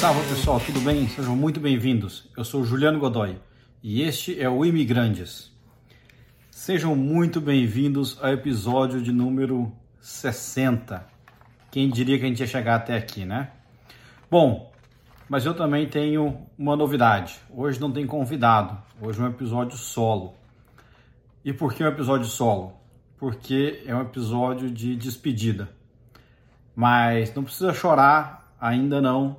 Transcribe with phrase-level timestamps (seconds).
[0.00, 1.06] Salve pessoal, tudo bem?
[1.08, 2.26] Sejam muito bem-vindos.
[2.34, 3.38] Eu sou Juliano Godoy
[3.82, 5.52] e este é o Imigrantes.
[6.50, 11.06] Sejam muito bem-vindos ao episódio de número 60.
[11.70, 13.50] Quem diria que a gente ia chegar até aqui, né?
[14.30, 14.72] Bom,
[15.28, 17.38] mas eu também tenho uma novidade.
[17.50, 20.32] Hoje não tem convidado, hoje é um episódio solo.
[21.44, 22.72] E por que um episódio solo?
[23.18, 25.68] Porque é um episódio de despedida.
[26.74, 29.36] Mas não precisa chorar ainda não,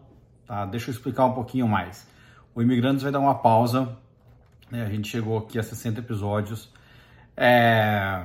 [0.52, 0.66] tá?
[0.66, 2.06] Deixa eu explicar um pouquinho mais.
[2.54, 3.96] O Imigrantes vai dar uma pausa.
[4.70, 4.84] Né?
[4.84, 6.70] A gente chegou aqui a 60 episódios.
[7.38, 8.22] É...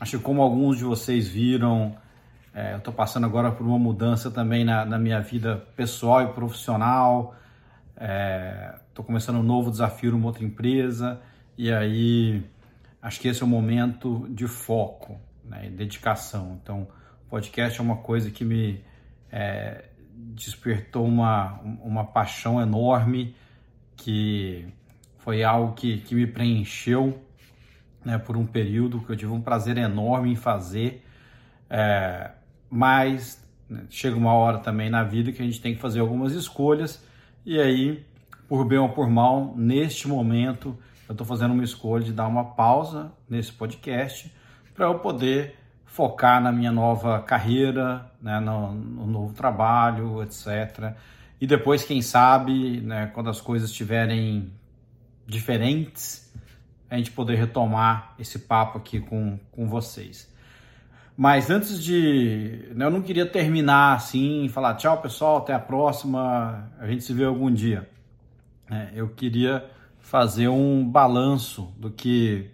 [0.00, 1.96] Acho que como alguns de vocês viram,
[2.52, 6.26] é, eu estou passando agora por uma mudança também na, na minha vida pessoal e
[6.32, 7.36] profissional.
[7.94, 11.20] Estou é, começando um novo desafio numa outra empresa
[11.56, 12.44] e aí
[13.00, 16.58] acho que esse é o momento de foco né, e dedicação.
[16.60, 16.88] Então,
[17.26, 18.82] o podcast é uma coisa que me
[19.30, 23.34] é, despertou uma, uma paixão enorme,
[23.96, 24.66] que
[25.18, 27.22] foi algo que, que me preencheu
[28.04, 31.04] né, por um período, que eu tive um prazer enorme em fazer.
[31.68, 32.30] É,
[32.70, 36.32] mas né, chega uma hora também na vida que a gente tem que fazer algumas
[36.32, 37.02] escolhas
[37.46, 38.02] e aí,
[38.48, 42.54] por bem ou por mal, neste momento eu estou fazendo uma escolha de dar uma
[42.54, 44.32] pausa nesse podcast
[44.74, 45.54] para eu poder
[45.94, 50.92] focar na minha nova carreira, né, no, no, novo trabalho, etc.
[51.40, 54.52] E depois, quem sabe, né, quando as coisas estiverem
[55.24, 56.34] diferentes,
[56.90, 60.28] a gente poder retomar esse papo aqui com, com vocês.
[61.16, 62.70] Mas antes de.
[62.74, 67.14] Né, eu não queria terminar assim, falar tchau pessoal, até a próxima, a gente se
[67.14, 67.88] vê algum dia.
[68.68, 69.64] É, eu queria
[70.00, 72.50] fazer um balanço do que.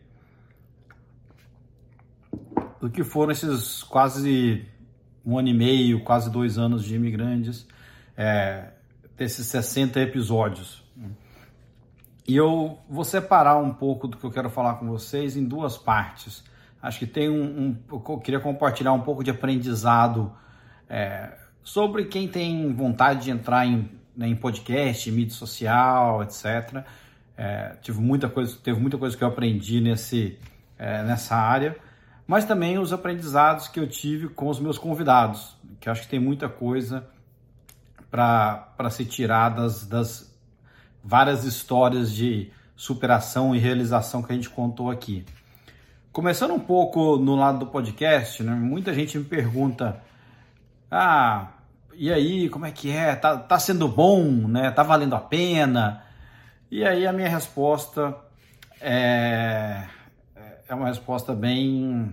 [2.80, 4.66] Do que foram esses quase
[5.24, 7.66] um ano e meio, quase dois anos de imigrantes,
[8.16, 8.68] é,
[9.16, 10.82] desses 60 episódios.
[12.26, 15.76] E eu vou separar um pouco do que eu quero falar com vocês em duas
[15.76, 16.44] partes.
[16.80, 20.32] Acho que tem um, um eu queria compartilhar um pouco de aprendizado
[20.88, 21.32] é,
[21.62, 26.84] sobre quem tem vontade de entrar em, né, em podcast, mídia social, etc.
[27.36, 30.38] É, tive muita coisa, teve muita coisa que eu aprendi nesse,
[30.78, 31.76] é, nessa área,
[32.30, 36.20] mas também os aprendizados que eu tive com os meus convidados, que acho que tem
[36.20, 37.04] muita coisa
[38.08, 40.38] para ser tirada das, das
[41.02, 45.26] várias histórias de superação e realização que a gente contou aqui.
[46.12, 48.54] Começando um pouco no lado do podcast, né?
[48.54, 50.00] muita gente me pergunta:
[50.88, 51.48] ah,
[51.96, 53.16] e aí, como é que é?
[53.16, 54.70] Tá, tá sendo bom, né?
[54.70, 56.04] Tá valendo a pena?
[56.70, 58.16] E aí a minha resposta
[58.80, 59.82] é,
[60.70, 62.12] é uma resposta bem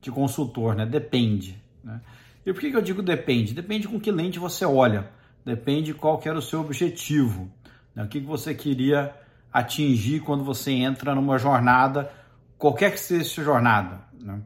[0.00, 0.86] de consultor, né?
[0.86, 1.62] Depende.
[1.84, 2.00] Né?
[2.44, 3.52] E por que, que eu digo depende?
[3.52, 5.10] Depende com que lente você olha,
[5.44, 7.50] depende qual que era o seu objetivo,
[7.94, 8.04] né?
[8.04, 9.14] o que, que você queria
[9.52, 12.10] atingir quando você entra numa jornada
[12.56, 14.00] qualquer que seja a jornada.
[14.18, 14.40] Né?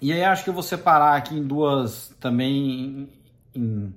[0.00, 3.08] E aí acho que eu vou separar aqui em duas, também
[3.54, 3.94] em,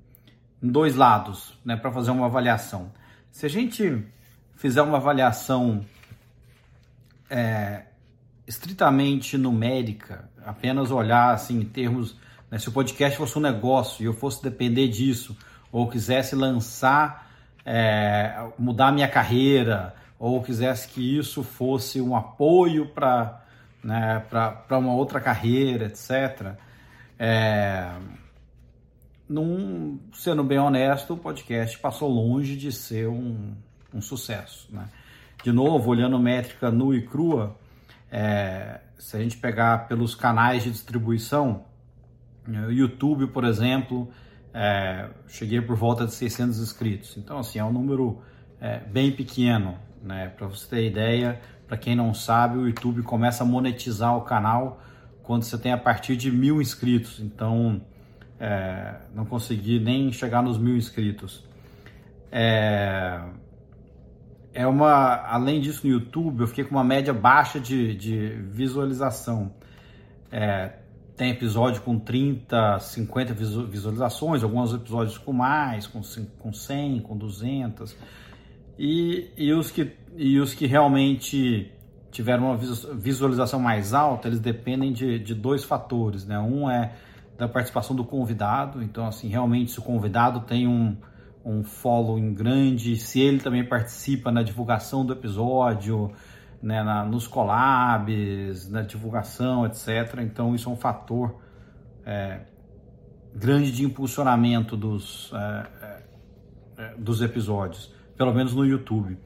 [0.62, 2.92] em dois lados, né, para fazer uma avaliação.
[3.32, 4.06] Se a gente
[4.56, 5.86] fizer uma avaliação
[7.30, 7.84] é,
[8.48, 12.16] estritamente numérica, apenas olhar assim em termos,
[12.50, 15.38] né, se o podcast fosse um negócio e eu fosse depender disso,
[15.72, 17.30] ou quisesse lançar,
[17.66, 23.44] é, mudar minha carreira, ou quisesse que isso fosse um apoio para
[23.84, 26.56] né, para uma outra carreira, etc.
[27.18, 27.90] É,
[29.30, 33.54] num, sendo bem honesto, o podcast passou longe de ser um,
[33.94, 34.68] um sucesso.
[34.72, 34.88] Né?
[35.44, 37.56] De novo, olhando métrica nua e crua,
[38.12, 41.66] é, se a gente pegar pelos canais de distribuição,
[42.48, 44.10] o YouTube, por exemplo,
[44.54, 47.18] é, cheguei por volta de 600 inscritos.
[47.18, 48.22] Então, assim, é um número
[48.60, 49.78] é, bem pequeno.
[50.02, 50.30] Né?
[50.30, 54.82] Para você ter ideia, para quem não sabe, o YouTube começa a monetizar o canal
[55.24, 57.20] quando você tem a partir de mil inscritos.
[57.20, 57.82] Então,
[58.40, 61.46] é, não consegui nem chegar nos mil inscritos.
[62.32, 63.22] É,
[64.58, 69.52] é uma, além disso, no YouTube, eu fiquei com uma média baixa de, de visualização.
[70.32, 70.74] É,
[71.16, 76.02] tem episódio com 30, 50 visualizações, alguns episódios com mais, com,
[76.40, 77.96] com 100, com 200.
[78.80, 81.72] E, e, os que, e os que realmente
[82.10, 86.40] tiveram uma visualização mais alta, eles dependem de, de dois fatores, né?
[86.40, 86.96] Um é
[87.38, 90.98] da participação do convidado, então assim, realmente se o convidado tem um,
[91.50, 96.12] um following grande, se ele também participa na divulgação do episódio,
[96.62, 100.20] né, na, nos collabs, na divulgação, etc.
[100.22, 101.40] Então isso é um fator
[102.06, 102.42] é,
[103.34, 105.98] grande de impulsionamento dos, é, é
[106.78, 109.18] é, dos episódios, pelo menos no YouTube.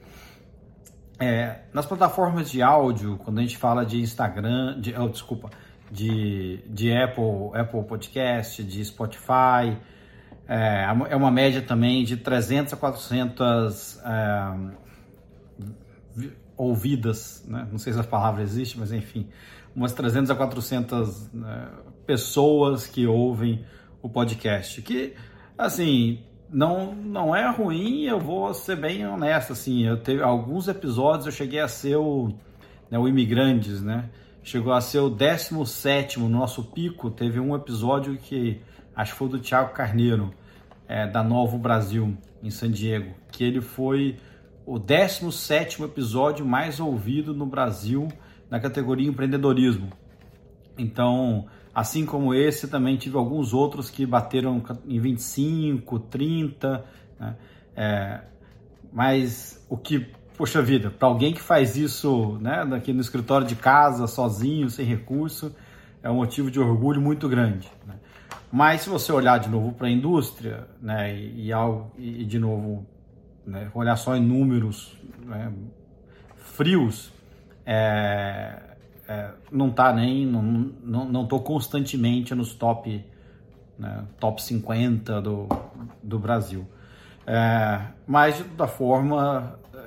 [1.19, 5.49] É, nas plataformas de áudio, quando a gente fala de Instagram, de, oh, desculpa,
[5.91, 9.77] de, de Apple, Apple Podcast, de Spotify,
[10.47, 14.53] é, é uma média também de 300 a 400 é,
[16.57, 17.67] ouvidas, né?
[17.71, 19.27] não sei se a palavra existe, mas enfim,
[19.75, 21.69] umas 300 a 400 né,
[22.05, 23.65] pessoas que ouvem
[24.01, 25.15] o podcast, que
[25.57, 31.25] assim não não é ruim, eu vou ser bem honesto assim, eu teve alguns episódios
[31.25, 32.33] eu cheguei a ser o,
[32.89, 34.09] né, o imigrantes, né?
[34.43, 38.59] Chegou a ser o 17 no nosso pico, teve um episódio que
[39.01, 40.31] acho que foi do Thiago Carneiro,
[40.87, 44.17] é, da Novo Brasil, em San Diego, que ele foi
[44.65, 48.07] o 17 episódio mais ouvido no Brasil
[48.49, 49.89] na categoria empreendedorismo.
[50.77, 56.85] Então, assim como esse, também tive alguns outros que bateram em 25, 30,
[57.19, 57.35] né?
[57.75, 58.21] É,
[58.91, 60.07] mas o que,
[60.37, 64.85] poxa vida, para alguém que faz isso né, aqui no escritório de casa, sozinho, sem
[64.85, 65.55] recurso,
[66.03, 67.71] é um motivo de orgulho muito grande.
[67.87, 67.95] Né?
[68.51, 71.51] Mas se você olhar de novo para a indústria, né, e,
[71.97, 72.85] e, e de novo
[73.45, 75.51] né, olhar só em números né,
[76.35, 77.13] frios,
[77.65, 78.61] é,
[79.07, 80.41] é, não está nem, não,
[80.83, 83.05] não, não constantemente nos top,
[83.79, 85.47] né, top 50 do,
[86.03, 86.67] do Brasil.
[87.25, 89.79] É, mas toda forma, é,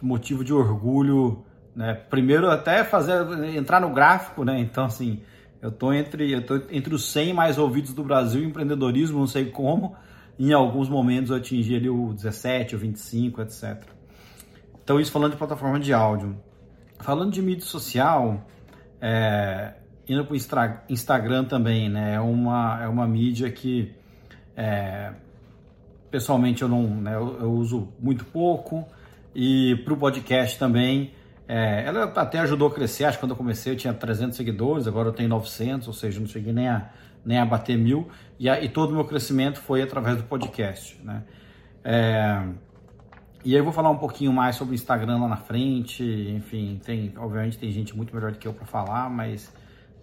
[0.00, 1.44] motivo de orgulho,
[1.74, 3.26] né, primeiro até fazer,
[3.56, 5.22] entrar no gráfico, né, então assim,
[5.60, 9.26] eu tô entre, eu tô entre os 100 mais ouvidos do Brasil em empreendedorismo, não
[9.26, 9.96] sei como,
[10.38, 13.82] em alguns momentos eu atingi ali o 17, o 25, etc.
[14.82, 16.36] Então, isso falando de plataforma de áudio.
[17.00, 18.46] Falando de mídia social,
[19.00, 19.74] é,
[20.08, 20.32] indo para
[20.88, 22.14] o Instagram também, né?
[22.14, 23.92] É uma, é uma mídia que
[24.56, 25.12] é,
[26.10, 28.86] pessoalmente eu não né, eu, eu, uso muito pouco
[29.34, 31.12] e para o podcast também
[31.48, 34.86] é, ela até ajudou a crescer acho que quando eu comecei eu tinha 300 seguidores
[34.86, 36.90] agora eu tenho 900 ou seja não cheguei nem a
[37.26, 38.08] nem a bater mil,
[38.38, 41.24] e, a, e todo o meu crescimento foi através do podcast, né?
[41.82, 42.46] É,
[43.44, 46.80] e aí eu vou falar um pouquinho mais sobre o Instagram lá na frente, enfim,
[46.84, 49.52] tem, obviamente tem gente muito melhor do que eu para falar, mas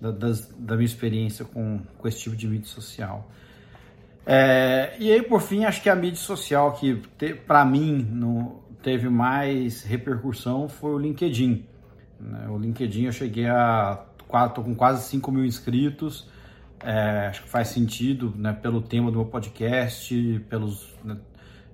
[0.01, 3.29] da, das, da, minha experiência com, com esse tipo de mídia social.
[4.25, 6.95] É, e aí, por fim, acho que a mídia social que,
[7.47, 11.65] para mim, no, teve mais repercussão foi o LinkedIn.
[12.19, 12.47] Né?
[12.49, 14.05] O LinkedIn eu cheguei a.
[14.53, 16.27] Tô com quase 5 mil inscritos
[16.83, 21.17] é, acho que faz sentido, né, pelo tema do meu podcast, pelos né,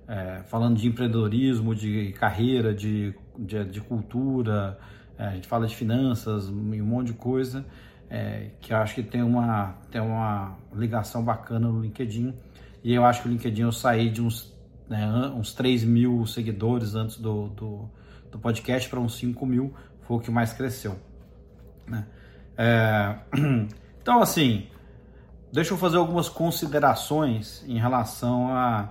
[0.06, 4.78] é, falando de empreendedorismo, de carreira, de, de, de cultura,
[5.18, 7.64] é, a gente fala de finanças e um monte de coisa
[8.08, 12.34] é, que eu acho que tem uma, tem uma ligação bacana no LinkedIn.
[12.82, 14.49] E eu acho que o LinkedIn eu saí de uns,
[14.90, 17.90] né, uns 3 mil seguidores antes do, do,
[18.30, 19.72] do podcast para uns 5 mil,
[20.02, 20.98] foi o que mais cresceu.
[21.86, 22.06] Né?
[22.58, 23.16] É,
[24.02, 24.68] então, assim,
[25.52, 28.88] Deixa eu fazer algumas considerações em relação a,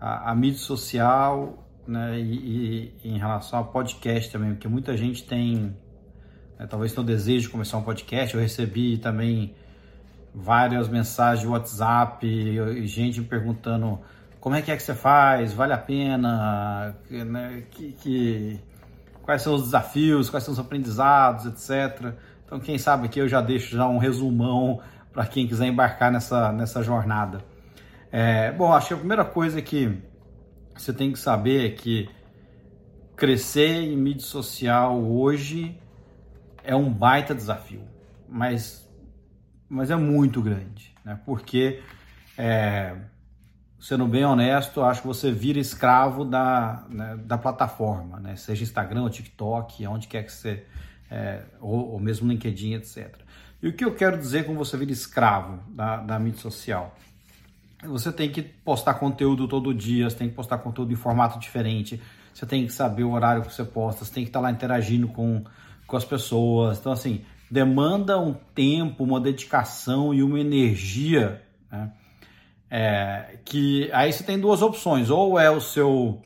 [0.00, 5.24] a, a, mídia social né, e, e, em relação ao podcast também, porque muita gente
[5.24, 5.76] tem,
[6.58, 8.34] né, talvez tenha o desejo de começar um podcast.
[8.34, 9.54] Eu recebi também
[10.34, 14.00] várias mensagens de WhatsApp e gente me perguntando
[14.44, 18.60] como é que é que você faz, vale a pena, né, que, que,
[19.22, 22.12] quais são os desafios, quais são os aprendizados, etc.
[22.44, 24.82] Então, quem sabe aqui eu já deixo já um resumão
[25.14, 27.42] para quem quiser embarcar nessa, nessa jornada.
[28.12, 29.98] É, bom, acho que a primeira coisa que
[30.76, 32.10] você tem que saber é que
[33.16, 35.80] crescer em mídia social hoje
[36.62, 37.80] é um baita desafio,
[38.28, 38.86] mas,
[39.70, 41.18] mas é muito grande, né?
[41.24, 41.82] porque,
[42.36, 42.94] é,
[43.84, 48.34] sendo bem honesto, acho que você vira escravo da, né, da plataforma, né?
[48.34, 50.64] seja Instagram ou TikTok, onde quer que você,
[51.10, 53.14] é, ou, ou mesmo LinkedIn, etc.
[53.62, 56.96] E o que eu quero dizer com você vir escravo da, da mídia social?
[57.82, 62.00] Você tem que postar conteúdo todo dia, você tem que postar conteúdo em formato diferente,
[62.32, 65.08] você tem que saber o horário que você posta, você tem que estar lá interagindo
[65.08, 65.44] com,
[65.86, 66.78] com as pessoas.
[66.78, 71.92] Então, assim, demanda um tempo, uma dedicação e uma energia, né?
[72.76, 76.20] É, que aí você tem duas opções, ou é o seu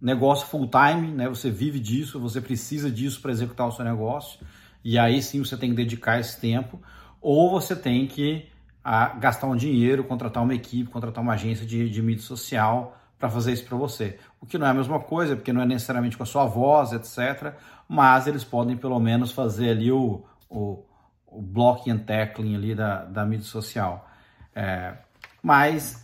[0.00, 1.28] negócio full time, né?
[1.28, 4.40] Você vive disso, você precisa disso para executar o seu negócio
[4.82, 6.80] e aí sim você tem que dedicar esse tempo,
[7.20, 8.48] ou você tem que
[8.82, 12.96] a, ah, gastar um dinheiro, contratar uma equipe, contratar uma agência de, de mídia social
[13.18, 14.18] para fazer isso para você.
[14.40, 16.92] O que não é a mesma coisa, porque não é necessariamente com a sua voz,
[16.92, 17.52] etc.
[17.86, 20.82] Mas eles podem pelo menos fazer ali o, o,
[21.26, 24.08] o blocking and tackling ali da, da mídia social.
[24.54, 24.94] É,
[25.42, 26.02] mas,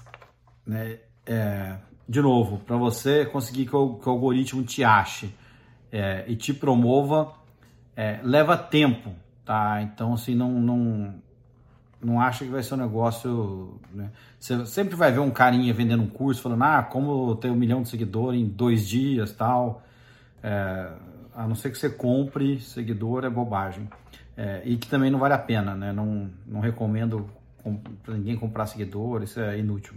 [0.66, 1.76] né, é,
[2.08, 5.34] de novo, para você conseguir que o, que o, algoritmo te ache
[5.90, 7.32] é, e te promova,
[7.96, 9.12] é, leva tempo,
[9.44, 9.82] tá?
[9.82, 11.14] Então, assim, não, não,
[12.02, 13.80] não acha que vai ser um negócio.
[13.92, 14.10] Né?
[14.38, 17.82] Você sempre vai ver um carinha vendendo um curso falando, ah, como ter um milhão
[17.82, 19.82] de seguidores em dois dias tal.
[20.42, 20.92] É,
[21.34, 23.88] a não ser que você compre seguidor, é bobagem.
[24.36, 25.92] É, e que também não vale a pena, né?
[25.92, 27.28] Não, não recomendo
[28.02, 29.94] para ninguém comprar seguidor, isso é inútil.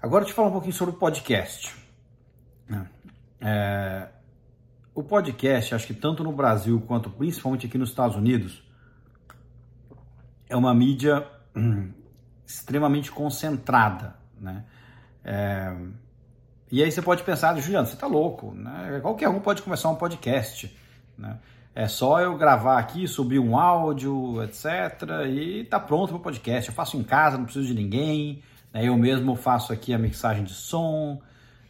[0.00, 1.74] Agora eu te falar um pouquinho sobre o podcast.
[2.68, 2.88] Né?
[3.40, 4.08] É,
[4.94, 8.62] o podcast, acho que tanto no Brasil quanto principalmente aqui nos Estados Unidos,
[10.48, 11.92] é uma mídia hum,
[12.46, 14.64] extremamente concentrada, né?
[15.24, 15.76] É,
[16.70, 19.00] e aí você pode pensar, Juliano, você está louco, né?
[19.00, 20.76] Qualquer um pode começar um podcast,
[21.16, 21.38] né?
[21.76, 25.26] É só eu gravar aqui, subir um áudio, etc.
[25.28, 26.70] E tá pronto para o podcast.
[26.70, 28.42] Eu faço em casa, não preciso de ninguém.
[28.72, 28.88] Né?
[28.88, 31.20] Eu mesmo faço aqui a mixagem de som.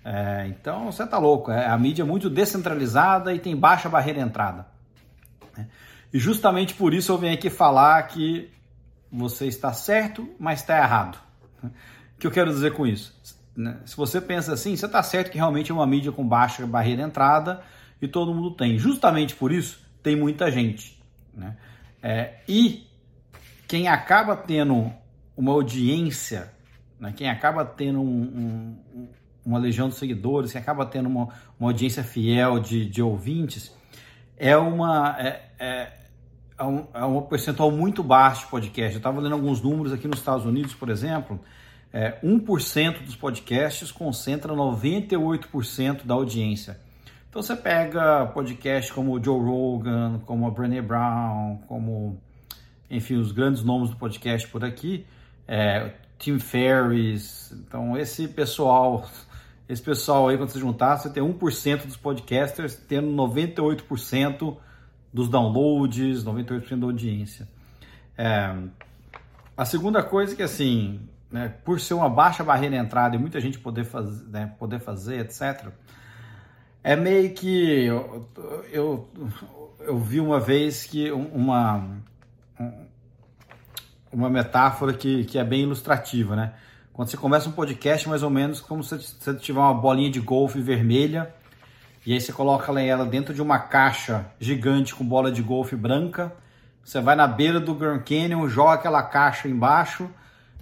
[0.05, 1.51] É, então você tá louco.
[1.51, 4.69] É, a mídia é muito descentralizada e tem baixa barreira de entrada.
[5.57, 5.67] Né?
[6.15, 8.49] E justamente por isso eu venho aqui falar que
[9.11, 11.19] você está certo, mas está errado.
[11.65, 13.13] O que eu quero dizer com isso?
[13.57, 13.77] Né?
[13.85, 17.03] Se você pensa assim, você está certo que realmente é uma mídia com baixa barreira
[17.03, 17.61] de entrada
[18.01, 18.77] e todo mundo tem.
[18.77, 20.97] Um por isso, tem muita gente.
[21.35, 21.57] Né?
[22.01, 22.87] É, e
[23.67, 24.93] quem acaba tendo
[25.37, 26.53] uma audiência,
[27.01, 27.13] né?
[27.17, 29.09] quem acaba tendo um, um,
[29.45, 33.75] uma legião de seguidores, quem acaba tendo uma, uma audiência fiel de, de ouvintes,
[34.37, 35.17] é uma.
[35.19, 35.93] É, é,
[36.57, 38.93] é um, é um percentual muito baixo de podcast.
[38.93, 41.41] Eu estava lendo alguns números aqui nos Estados Unidos, por exemplo,
[41.93, 46.86] é, 1% dos podcasts concentra 98% da audiência.
[47.37, 52.19] Então você pega podcast como o Joe Rogan, como a Brené Brown, como,
[52.91, 55.05] enfim, os grandes nomes do podcast por aqui,
[55.47, 57.53] é, Tim Ferriss.
[57.53, 59.07] Então esse pessoal,
[59.69, 64.57] esse pessoal aí, quando você juntar, você tem 1% dos podcasters tendo 98%
[65.13, 67.47] dos downloads, 98% da audiência.
[68.17, 68.57] É,
[69.55, 73.19] a segunda coisa é que, assim, né, por ser uma baixa barreira de entrada e
[73.19, 75.71] muita gente poder, faz, né, poder fazer, etc.,
[76.87, 78.29] é meio que eu,
[78.71, 79.09] eu,
[79.81, 81.85] eu vi uma vez que uma
[84.13, 86.53] uma metáfora que, que é bem ilustrativa, né?
[86.93, 90.21] Quando você começa um podcast, mais ou menos como se você tiver uma bolinha de
[90.21, 91.35] golfe vermelha
[92.07, 96.33] e aí você coloca ela dentro de uma caixa gigante com bola de golfe branca.
[96.85, 100.09] Você vai na beira do Grand Canyon, joga aquela caixa embaixo,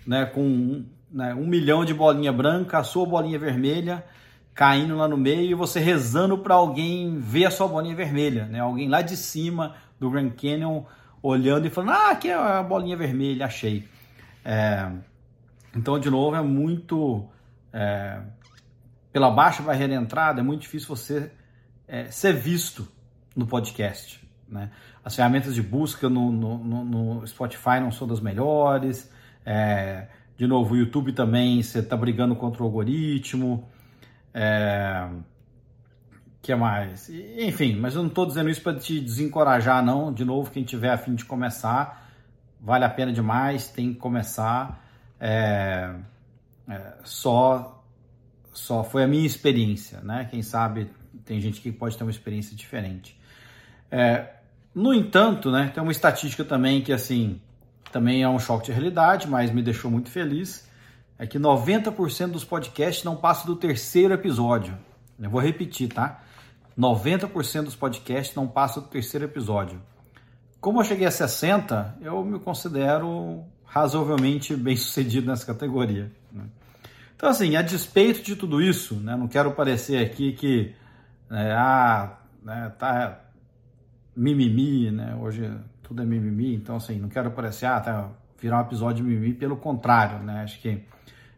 [0.06, 4.02] né, com né, um milhão de bolinha branca, a sua bolinha vermelha
[4.54, 8.60] caindo lá no meio e você rezando para alguém ver a sua bolinha vermelha, né?
[8.60, 10.84] Alguém lá de cima do Grand Canyon
[11.22, 13.88] olhando e falando: Ah, aqui é a bolinha vermelha, achei.
[14.44, 14.90] É,
[15.74, 17.26] então, de novo, é muito.
[17.72, 18.20] É,
[19.12, 21.30] pela baixa barreira de entrada, é muito difícil você
[21.88, 22.86] é, ser visto
[23.34, 24.22] no podcast.
[24.48, 24.70] Né?
[25.04, 29.10] As ferramentas de busca no, no, no, Spotify não são das melhores.
[29.44, 33.68] É, de novo, o YouTube também, você está brigando contra o algoritmo.
[34.34, 35.08] É...
[36.42, 37.08] que mais?
[37.38, 40.12] Enfim, mas eu não estou dizendo isso para te desencorajar, não.
[40.12, 42.10] De novo, quem tiver a fim de começar,
[42.60, 44.84] vale a pena demais, tem que começar.
[45.20, 45.94] É...
[46.68, 47.84] É, só,
[48.52, 50.26] só foi a minha experiência, né?
[50.30, 50.90] Quem sabe
[51.24, 53.18] tem gente que pode ter uma experiência diferente.
[53.90, 54.28] É,
[54.74, 57.40] no entanto, né, tem uma estatística também que assim
[57.92, 60.68] também é um choque de realidade, mas me deixou muito feliz
[61.18, 64.76] é que 90% dos podcasts não passam do terceiro episódio.
[65.18, 66.22] Eu vou repetir, tá?
[66.78, 69.80] 90% dos podcasts não passam do terceiro episódio.
[70.60, 76.10] Como eu cheguei a 60, eu me considero razoavelmente bem sucedido nessa categoria.
[76.32, 76.44] Né?
[77.16, 80.74] Então, assim, a despeito de tudo isso, né, não quero parecer aqui que
[81.30, 83.20] né, ah, né, tá
[84.16, 85.50] mimimi, né, hoje
[85.82, 89.56] tudo é mimimi, então, assim, não quero parecer, ah, tá, virar um episódio mimimi, pelo
[89.56, 90.82] contrário, né, acho que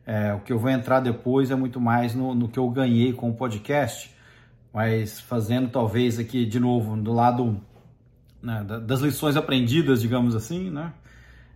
[0.06, 3.12] é, o que eu vou entrar depois é muito mais no, no que eu ganhei
[3.12, 4.14] com o podcast,
[4.72, 7.60] mas fazendo talvez aqui de novo do lado
[8.40, 10.92] né, das lições aprendidas, digamos assim, né?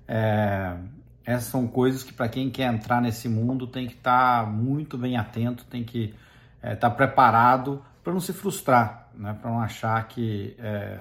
[0.08, 0.76] É,
[1.24, 4.98] essas são coisas que para quem quer entrar nesse mundo tem que estar tá muito
[4.98, 6.14] bem atento, tem que
[6.56, 9.36] estar é, tá preparado para não se frustrar, né?
[9.40, 10.98] Para não achar que é,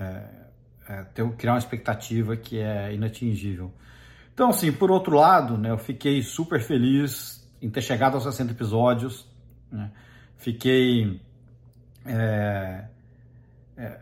[0.00, 0.22] é,
[0.88, 3.72] é, ter, criar uma expectativa que é inatingível.
[4.38, 8.52] Então, assim, por outro lado, né, eu fiquei super feliz em ter chegado aos 60
[8.52, 9.28] episódios.
[9.68, 9.90] Né?
[10.36, 11.20] Fiquei
[12.06, 12.84] é,
[13.76, 14.00] é,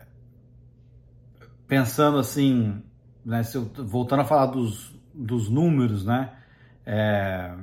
[1.67, 2.83] pensando assim,
[3.25, 6.31] né, eu, voltando a falar dos, dos números, né?
[6.85, 7.55] É,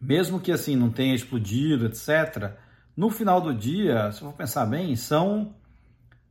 [0.00, 2.52] mesmo que assim não tenha explodido, etc.,
[2.96, 5.56] no final do dia, se eu for pensar bem, são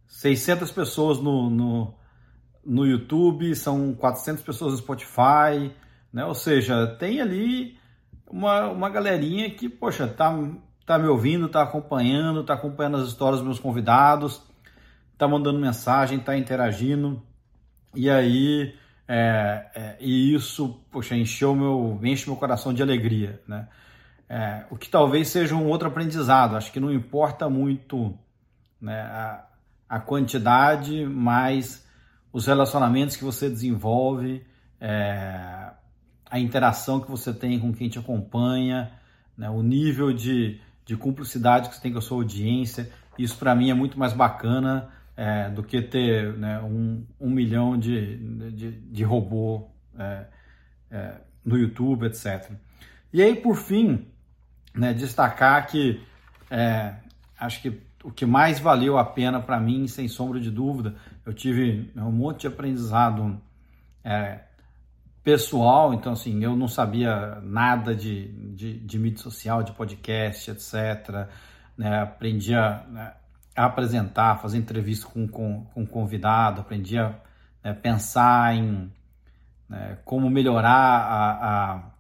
[0.08, 1.94] 600 pessoas no, no,
[2.66, 5.72] no YouTube, são 400 pessoas no Spotify,
[6.12, 6.26] né?
[6.26, 7.78] Ou seja, tem ali
[8.26, 10.36] uma, uma galerinha que, poxa, tá,
[10.86, 14.42] tá me ouvindo, tá acompanhando, tá acompanhando as histórias dos meus convidados,
[15.18, 17.22] tá mandando mensagem, tá interagindo.
[17.94, 18.74] E aí,
[19.08, 23.68] é, é, e isso, poxa, encheu meu, enche meu coração de alegria, né?
[24.28, 26.58] É, o que talvez seja um outro aprendizado.
[26.58, 28.18] Acho que não importa muito
[28.82, 29.46] né, a,
[29.88, 31.85] a quantidade, mas
[32.36, 34.46] os relacionamentos que você desenvolve,
[34.82, 35.72] é,
[36.30, 38.92] a interação que você tem com quem te acompanha,
[39.38, 42.92] né, o nível de, de cumplicidade que você tem com a sua audiência.
[43.18, 47.78] Isso para mim é muito mais bacana é, do que ter né, um, um milhão
[47.80, 48.18] de,
[48.52, 50.26] de, de robô é,
[50.92, 52.52] é, no YouTube, etc.
[53.14, 54.10] E aí, por fim,
[54.74, 56.04] né, destacar que
[56.52, 56.96] é,
[57.40, 60.96] acho que o que mais valeu a pena para mim, sem sombra de dúvida,
[61.26, 63.42] eu tive um monte de aprendizado
[64.04, 64.42] é,
[65.24, 71.28] pessoal, então assim, eu não sabia nada de, de, de mídia social, de podcast, etc.
[71.76, 73.14] Né, aprendi a, né,
[73.56, 77.16] a, apresentar, fazer entrevista com, com, com convidado, aprendi a
[77.64, 78.94] né, pensar em
[79.68, 81.92] né, como melhorar a,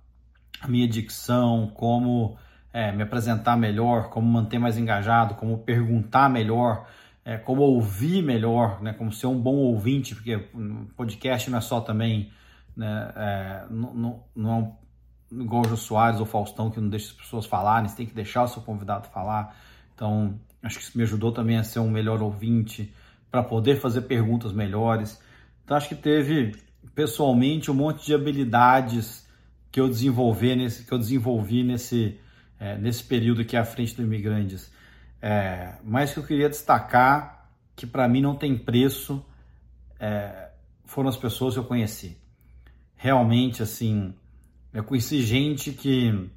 [0.62, 2.38] a minha dicção, como
[2.75, 6.86] é, me apresentar melhor, como manter mais engajado, como perguntar melhor,
[7.24, 10.38] é, como ouvir melhor, né, como ser um bom ouvinte, porque
[10.98, 12.34] podcast não é só também,
[12.75, 14.77] né, é, não, não,
[15.32, 18.05] é igual o Jô Soares ou Faustão, que não deixa as pessoas falarem, você tem
[18.05, 19.55] que deixar o seu convidado falar.
[19.96, 22.94] Então, acho que isso me ajudou também a ser um melhor ouvinte,
[23.32, 25.17] para poder fazer perguntas melhores.
[25.63, 26.58] Então, acho que teve,
[26.94, 29.25] pessoalmente, um monte de habilidades
[29.72, 32.20] que eu desenvolvi nesse, que eu desenvolvi nesse
[32.59, 34.71] é, nesse período aqui à frente do Imigrantes.
[35.21, 39.25] É, mas que eu queria destacar que para mim não tem preço
[39.99, 40.49] é,
[40.86, 42.17] foram as pessoas que eu conheci.
[42.95, 44.13] Realmente, assim,
[44.73, 46.30] eu conheci gente que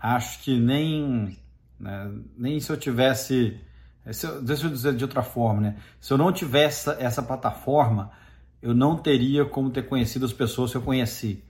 [0.00, 1.36] acho que nem,
[1.78, 3.60] né, nem se eu tivesse.
[4.10, 5.76] Se eu, deixa eu dizer de outra forma, né?
[6.00, 8.10] Se eu não tivesse essa plataforma,
[8.60, 11.42] eu não teria como ter conhecido as pessoas que eu conheci.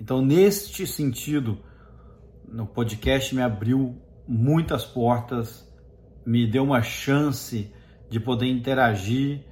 [0.00, 1.60] Então, neste sentido,
[2.50, 5.66] no podcast me abriu muitas portas,
[6.24, 7.72] me deu uma chance
[8.10, 9.44] de poder interagir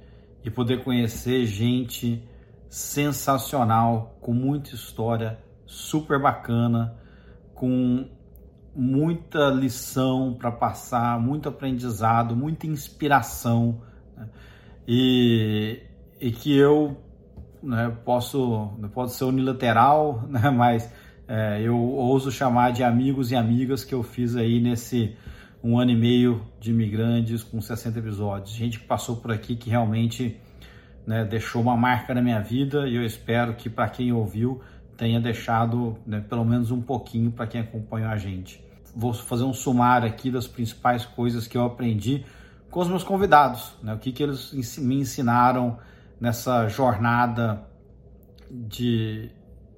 [0.43, 2.23] e poder conhecer gente
[2.69, 6.95] sensacional, com muita história, super bacana,
[7.53, 8.07] com
[8.75, 13.81] muita lição para passar, muito aprendizado, muita inspiração.
[14.15, 14.29] Né?
[14.87, 15.81] E,
[16.19, 16.97] e que eu
[17.63, 20.91] né, posso, pode ser unilateral, né, mas
[21.27, 25.15] é, eu ouso chamar de amigos e amigas que eu fiz aí nesse
[25.63, 28.55] um ano e meio de imigrantes com 60 episódios.
[28.55, 30.39] Gente que passou por aqui que realmente
[31.05, 34.61] né, deixou uma marca na minha vida e eu espero que para quem ouviu
[34.95, 38.63] tenha deixado né, pelo menos um pouquinho para quem acompanhou a gente.
[38.95, 42.25] Vou fazer um sumário aqui das principais coisas que eu aprendi
[42.69, 45.77] com os meus convidados, né, o que, que eles me ensinaram
[46.19, 47.63] nessa jornada
[48.49, 49.29] de,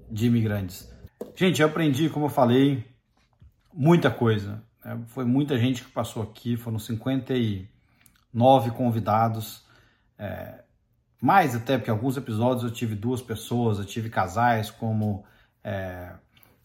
[0.10, 0.90] de imigrantes.
[1.36, 2.86] Gente, eu aprendi, como eu falei,
[3.74, 4.62] muita coisa.
[4.84, 5.00] Né?
[5.08, 9.64] Foi muita gente que passou aqui, foram 59 convidados.
[10.18, 10.64] É,
[11.22, 15.26] mais até, porque alguns episódios eu tive duas pessoas, eu tive casais como
[15.64, 16.14] é,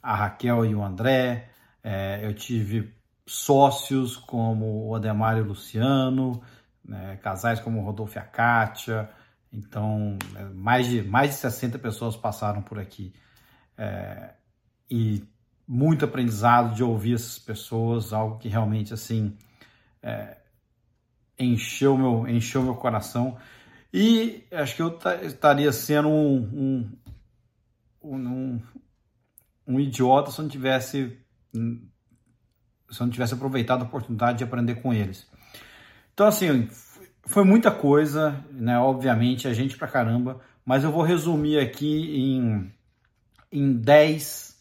[0.02, 1.50] a Raquel e o André,
[1.82, 2.94] é, eu tive
[3.26, 6.42] sócios como o Ademar e o Luciano,
[6.84, 9.10] né, casais como o Rodolfo e a Kátia,
[9.52, 13.12] então é, mais de, mais de 60 pessoas passaram por aqui.
[13.76, 14.34] É,
[14.90, 15.22] e
[15.66, 19.36] muito aprendizado de ouvir essas pessoas, algo que realmente assim
[20.02, 20.36] é,
[21.38, 23.36] encheu meu encheu meu coração
[23.92, 26.90] e acho que eu estaria sendo um,
[28.02, 28.60] um, um,
[29.66, 31.18] um idiota se eu não tivesse
[31.52, 35.26] se não tivesse aproveitado a oportunidade de aprender com eles.
[36.12, 36.68] Então assim
[37.26, 38.78] foi muita coisa, né?
[38.78, 42.72] Obviamente a gente pra caramba, mas eu vou resumir aqui em
[43.50, 44.53] em 10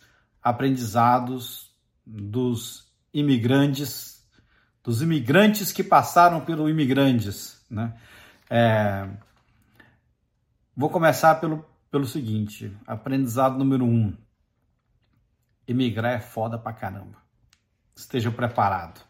[0.44, 1.72] aprendizados
[2.06, 4.28] dos imigrantes,
[4.84, 7.94] dos imigrantes que passaram pelo imigrantes, né?
[8.50, 9.08] É,
[10.76, 14.16] vou começar pelo, pelo seguinte, aprendizado número um,
[15.68, 17.18] imigrar é foda pra caramba,
[17.96, 19.02] esteja preparado.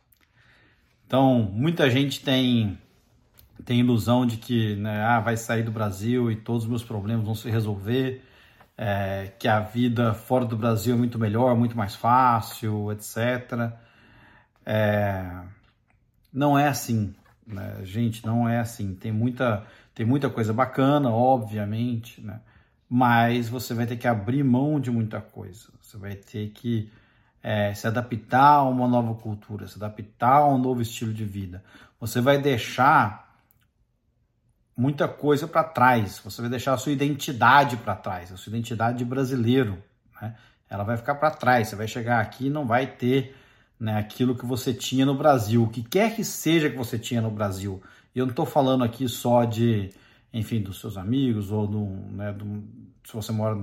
[1.05, 2.79] Então, muita gente tem
[3.65, 7.25] tem ilusão de que né, ah, vai sair do Brasil e todos os meus problemas
[7.25, 8.21] vão se resolver
[8.77, 13.71] é, que a vida fora do Brasil é muito melhor, muito mais fácil, etc.
[14.65, 15.41] É,
[16.31, 17.13] não é assim,
[17.45, 17.77] né?
[17.83, 18.95] gente, não é assim.
[18.95, 22.39] Tem muita, tem muita coisa bacana, obviamente, né?
[22.89, 25.69] mas você vai ter que abrir mão de muita coisa.
[25.81, 26.91] Você vai ter que
[27.41, 31.63] é, se adaptar a uma nova cultura, se adaptar a um novo estilo de vida.
[31.99, 33.22] Você vai deixar
[34.75, 36.19] muita coisa para trás.
[36.23, 39.81] Você vai deixar a sua identidade para trás, a sua identidade de brasileiro.
[40.21, 40.35] Né?
[40.69, 41.69] Ela vai ficar para trás.
[41.69, 43.35] Você vai chegar aqui e não vai ter
[43.79, 47.21] né, aquilo que você tinha no Brasil, o que quer que seja que você tinha
[47.21, 47.81] no Brasil.
[48.15, 49.91] E eu não estou falando aqui só de,
[50.31, 52.63] enfim, dos seus amigos ou do, né, do,
[53.03, 53.55] se você mora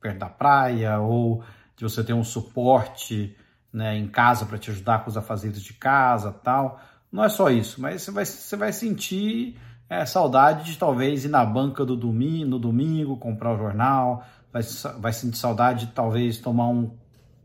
[0.00, 1.42] perto da praia ou
[1.76, 3.36] de você ter um suporte
[3.72, 6.80] né, em casa para te ajudar com os afazeres de casa, tal.
[7.10, 9.58] Não é só isso, mas você vai, você vai sentir
[9.92, 14.62] é, saudade de talvez ir na banca do domingo, no domingo, comprar o jornal, vai,
[14.98, 16.90] vai sentir saudade de talvez tomar um,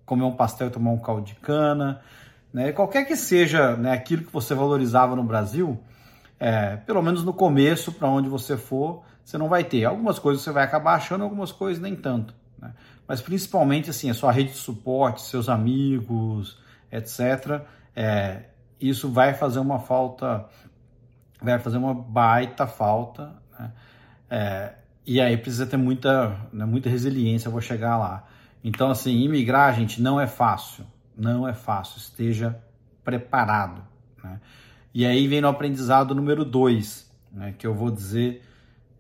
[0.06, 2.00] comer um pastel e tomar um caldo de cana,
[2.54, 2.72] né?
[2.72, 5.78] Qualquer que seja né, aquilo que você valorizava no Brasil,
[6.40, 9.84] é, pelo menos no começo, para onde você for, você não vai ter.
[9.84, 12.34] Algumas coisas você vai acabar achando, algumas coisas nem tanto.
[12.58, 12.72] Né?
[13.06, 16.58] Mas principalmente assim, a sua rede de suporte, seus amigos,
[16.90, 17.62] etc.
[17.94, 18.44] É,
[18.80, 20.46] isso vai fazer uma falta
[21.42, 23.72] vai fazer uma baita falta, né?
[24.30, 24.74] É,
[25.06, 28.28] e aí precisa ter muita, né, muita resiliência, vou chegar lá.
[28.64, 30.86] Então, assim, imigrar, gente, não é fácil,
[31.18, 32.60] não é fácil, esteja
[33.04, 33.82] preparado,
[34.22, 34.42] né?
[34.94, 38.44] E aí vem no aprendizado número dois, né, que eu vou dizer,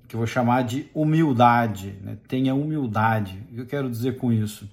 [0.07, 2.17] que eu vou chamar de humildade, né?
[2.27, 3.43] tenha humildade.
[3.51, 4.69] O que eu quero dizer com isso?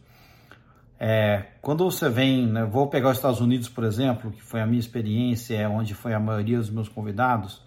[1.06, 4.66] É, quando você vem, né, vou pegar os Estados Unidos, por exemplo, que foi a
[4.66, 7.60] minha experiência, é onde foi a maioria dos meus convidados,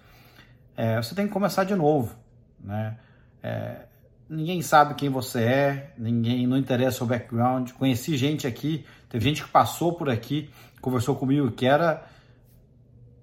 [0.75, 2.15] é, você tem que começar de novo.
[2.59, 2.97] Né?
[3.43, 3.81] É,
[4.27, 7.73] ninguém sabe quem você é, ninguém não interessa o background.
[7.73, 10.49] Conheci gente aqui, teve gente que passou por aqui,
[10.81, 12.07] conversou comigo que era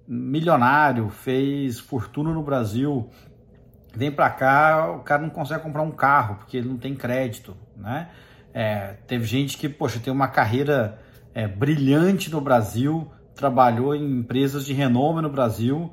[0.07, 3.11] milionário, fez fortuna no Brasil,
[3.93, 7.57] vem para cá, o cara não consegue comprar um carro porque ele não tem crédito,
[7.77, 8.11] né?
[8.55, 11.01] É, teve gente que, poxa, tem uma carreira
[11.35, 15.93] é, brilhante no Brasil, trabalhou em empresas de renome no Brasil,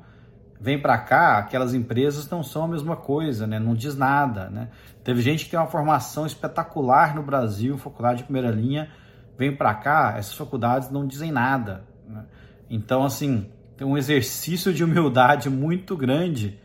[0.60, 3.58] vem para cá, aquelas empresas não são a mesma coisa, né?
[3.58, 4.68] Não diz nada, né?
[5.02, 8.88] Teve gente que tem uma formação espetacular no Brasil, faculdade de primeira linha,
[9.36, 11.84] vem para cá, essas faculdades não dizem nada.
[12.06, 12.24] Né?
[12.70, 16.60] Então, assim, tem um exercício de humildade muito grande,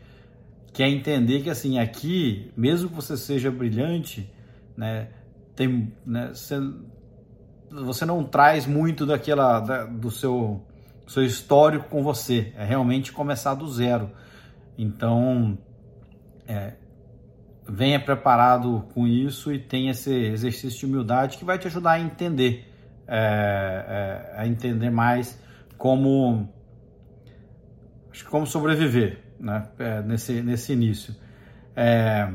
[0.72, 4.32] que é entender que, assim, aqui, mesmo que você seja brilhante,
[4.76, 5.08] né?
[5.58, 6.56] Tem, né, você,
[7.68, 10.64] você não traz muito daquela da, do seu
[11.04, 14.10] seu histórico com você, é realmente começar do zero.
[14.76, 15.58] Então,
[16.46, 16.74] é,
[17.66, 22.00] venha preparado com isso e tenha esse exercício de humildade que vai te ajudar a
[22.00, 22.70] entender,
[23.06, 25.42] é, é, a entender mais
[25.78, 26.46] como,
[28.12, 31.16] acho que como sobreviver né, é, nesse, nesse início.
[31.74, 32.30] É,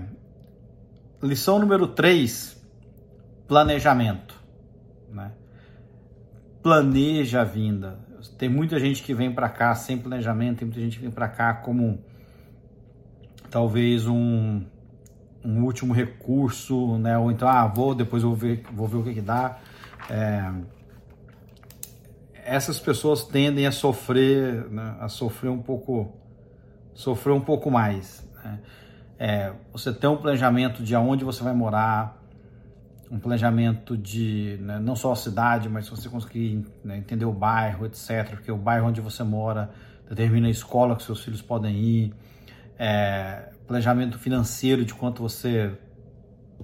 [1.21, 2.62] lição número 3
[3.47, 4.41] planejamento.
[5.09, 5.31] Né?
[6.61, 7.99] Planeja a vinda.
[8.37, 11.27] Tem muita gente que vem para cá sem planejamento, tem muita gente que vem para
[11.27, 11.99] cá como
[13.49, 14.63] talvez um,
[15.43, 17.17] um último recurso, né?
[17.17, 19.59] Ou então, ah, vou, depois vou ver, vou ver o que, que dá.
[20.09, 20.51] É,
[22.45, 24.95] essas pessoas tendem a sofrer, né?
[24.99, 26.13] a sofrer um pouco,
[26.93, 28.27] sofrer um pouco mais.
[28.43, 28.59] Né?
[29.19, 32.22] É, você tem um planejamento de aonde você vai morar,
[33.13, 37.31] um planejamento de né, não só a cidade, mas se você conseguir né, entender o
[37.31, 38.27] bairro, etc.
[38.31, 39.69] Porque o bairro onde você mora
[40.09, 42.13] determina a escola que seus filhos podem ir,
[42.77, 45.77] é, planejamento financeiro de quanto você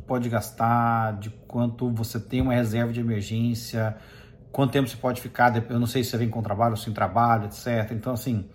[0.08, 3.96] pode gastar, de quanto você tem uma reserva de emergência,
[4.52, 6.92] quanto tempo você pode ficar, eu não sei se você vem com trabalho ou sem
[6.92, 7.92] trabalho, etc.
[7.92, 8.50] Então, assim,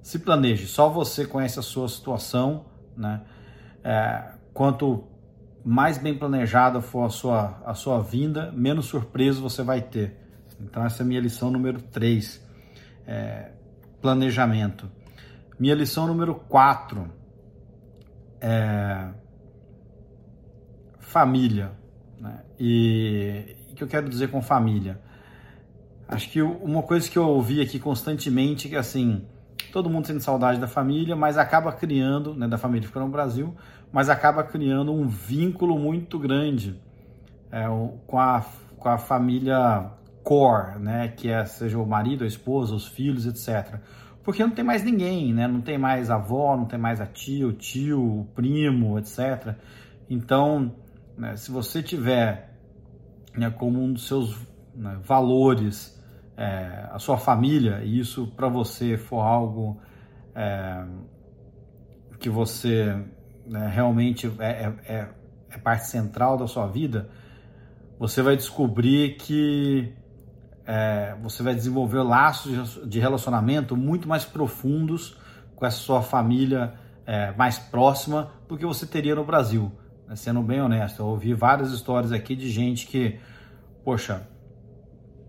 [0.00, 3.22] se planeje, só você conhece a sua situação, né?
[3.82, 5.04] É, quanto
[5.68, 10.16] mais bem planejada for a sua, a sua vinda, menos surpreso você vai ter.
[10.58, 12.42] Então, essa é a minha lição número 3,
[13.06, 13.50] é,
[14.00, 14.90] planejamento.
[15.60, 17.12] Minha lição número 4
[18.40, 19.10] é
[21.00, 21.72] família.
[22.18, 22.42] Né?
[22.58, 24.98] E o que eu quero dizer com família?
[26.08, 29.22] Acho que uma coisa que eu ouvi aqui constantemente é que assim,
[29.72, 33.54] todo mundo sente saudade da família, mas acaba criando, né, da família ficando no Brasil,
[33.92, 36.80] mas acaba criando um vínculo muito grande
[37.50, 37.64] é,
[38.06, 38.44] com, a,
[38.78, 39.90] com a família
[40.22, 43.80] core, né, que é seja o marido, a esposa, os filhos, etc.
[44.22, 47.46] Porque não tem mais ninguém, né, não tem mais avó, não tem mais a tia,
[47.46, 49.54] o tio, o primo, etc.
[50.08, 50.74] Então,
[51.16, 52.54] né, se você tiver
[53.36, 54.36] né, como um dos seus
[54.74, 55.97] né, valores
[56.38, 59.80] é, a sua família e isso para você for algo
[60.36, 60.84] é,
[62.20, 62.96] que você
[63.44, 65.08] né, realmente é, é, é,
[65.50, 67.10] é, parte central da sua vida,
[67.98, 69.92] você vai descobrir que
[70.64, 75.18] é, você vai desenvolver laços de relacionamento muito mais profundos
[75.56, 76.74] com essa sua família
[77.04, 79.72] é, mais próxima do que você teria no Brasil.
[80.06, 83.18] Né, sendo bem honesto, eu ouvi várias histórias aqui de gente que,
[83.84, 84.28] poxa,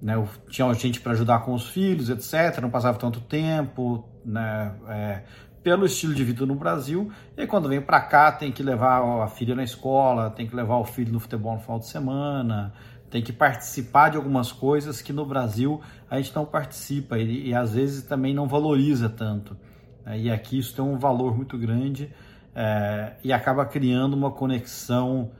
[0.01, 0.13] né,
[0.49, 2.61] tinha gente para ajudar com os filhos, etc.
[2.61, 5.23] Não passava tanto tempo, né, é,
[5.61, 7.11] pelo estilo de vida no Brasil.
[7.37, 10.77] E quando vem para cá, tem que levar a filha na escola, tem que levar
[10.77, 12.73] o filho no futebol no final de semana,
[13.09, 17.55] tem que participar de algumas coisas que no Brasil a gente não participa e, e
[17.55, 19.57] às vezes também não valoriza tanto.
[20.05, 20.19] Né?
[20.19, 22.13] E aqui isso tem um valor muito grande
[22.55, 25.31] é, e acaba criando uma conexão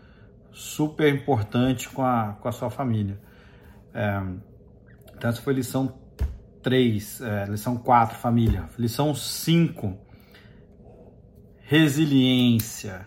[0.52, 3.19] super importante com a, com a sua família.
[3.93, 4.22] É,
[5.20, 5.94] então, essa foi lição
[6.64, 8.70] 3, é, lição 4, família.
[8.78, 9.98] Lição 5,
[11.58, 13.06] resiliência.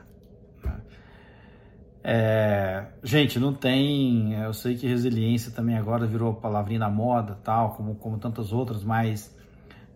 [2.05, 4.35] É, gente, não tem.
[4.35, 8.85] Eu sei que resiliência também agora virou palavrinha na moda, tal, como, como tantas outras,
[8.85, 9.35] mas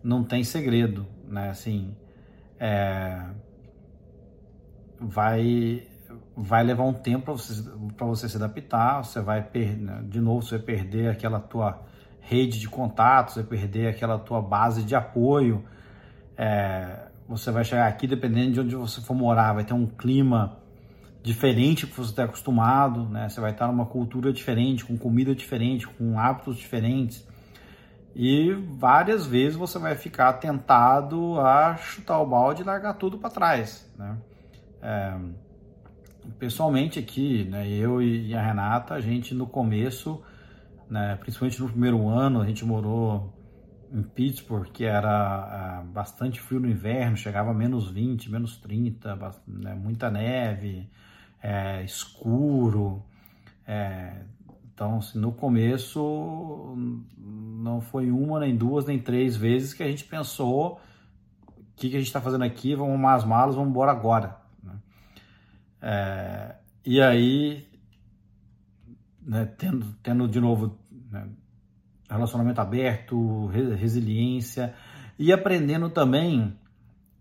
[0.01, 1.49] não tem segredo, né?
[1.49, 1.95] Assim,
[2.59, 3.29] é,
[4.99, 5.85] vai
[6.35, 7.63] vai levar um tempo para você,
[7.99, 9.03] você se adaptar.
[9.03, 11.85] Você vai perder, de novo, você vai perder aquela tua
[12.27, 15.63] rede de contatos, vai perder aquela tua base de apoio.
[16.37, 20.57] É, você vai chegar aqui, dependendo de onde você for morar, vai ter um clima
[21.23, 23.29] diferente que você está acostumado, né?
[23.29, 27.25] Você vai estar numa cultura diferente, com comida diferente, com hábitos diferentes.
[28.13, 33.29] E várias vezes você vai ficar tentado a chutar o balde e largar tudo para
[33.29, 34.17] trás, né?
[34.81, 35.17] É,
[36.37, 40.21] pessoalmente aqui, né, eu e a Renata, a gente no começo
[40.89, 41.15] né?
[41.17, 43.33] principalmente no primeiro ano, a gente morou
[43.91, 49.17] em Pittsburgh, que era uh, bastante frio no inverno, chegava a menos 20, menos 30,
[49.47, 49.73] né?
[49.75, 50.89] muita neve,
[51.41, 53.03] é, escuro.
[53.65, 54.21] É,
[54.73, 56.75] então, assim, no começo,
[57.17, 60.79] não foi uma, nem duas, nem três vezes que a gente pensou
[61.47, 64.37] o que, que a gente está fazendo aqui, vamos arrumar as malas, vamos embora agora.
[64.61, 64.73] Né?
[65.81, 67.67] É, e aí
[69.27, 70.79] né, tendo, tendo de novo
[71.11, 71.27] né,
[72.09, 74.73] relacionamento aberto, resiliência
[75.19, 76.57] e aprendendo também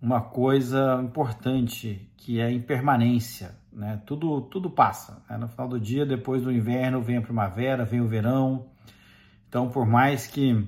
[0.01, 3.57] uma coisa importante que é a impermanência.
[3.73, 4.01] Né?
[4.07, 5.21] Tudo, tudo passa.
[5.29, 5.37] Né?
[5.37, 8.69] No final do dia, depois do inverno, vem a primavera, vem o verão.
[9.49, 10.65] Então, por mais que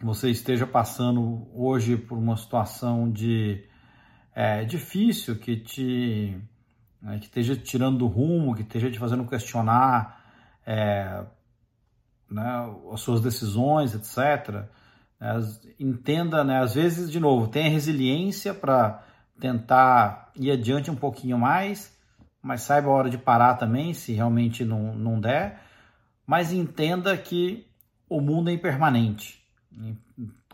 [0.00, 3.64] você esteja passando hoje por uma situação de
[4.34, 6.36] é, difícil, que te
[7.02, 10.23] né, que esteja tirando do rumo, que esteja te fazendo questionar
[10.66, 11.24] é,
[12.30, 14.66] né, as suas decisões, etc.
[15.20, 15.40] Né,
[15.78, 19.02] entenda, né, às vezes, de novo, tenha resiliência para
[19.38, 21.96] tentar ir adiante um pouquinho mais,
[22.42, 25.60] mas saiba a hora de parar também, se realmente não, não der.
[26.26, 27.66] Mas entenda que
[28.08, 29.42] o mundo é impermanente.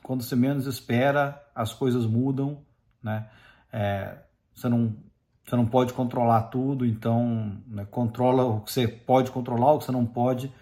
[0.03, 2.64] Quando você menos espera, as coisas mudam,
[3.03, 3.29] né?
[3.73, 4.18] É,
[4.55, 4.96] você não
[5.51, 9.85] você não pode controlar tudo, então né, controla o que você pode controlar, o que
[9.85, 10.53] você não pode,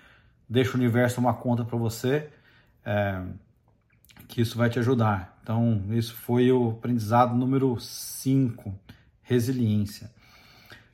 [0.49, 2.31] deixa o universo uma conta para você,
[2.87, 3.23] é,
[4.27, 5.39] que isso vai te ajudar.
[5.43, 8.75] Então, isso foi o aprendizado número 5,
[9.21, 10.11] resiliência.